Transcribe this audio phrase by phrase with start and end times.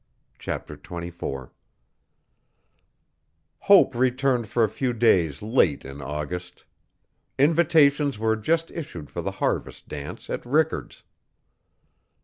[0.39, 1.53] Chapter 24
[3.69, 6.65] Hope returned for a few days late in August.
[7.37, 11.03] Invitations were just issued for the harvest dance at Rickard's.